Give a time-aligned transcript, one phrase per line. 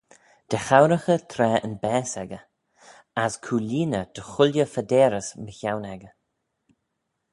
[0.49, 2.43] Dy chowraghey traa yn baase echey;
[3.23, 6.13] as cooilleeney dy chooilley phadeyrys mychione echey.